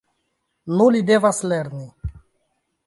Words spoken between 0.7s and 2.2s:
Nu li devas lerni!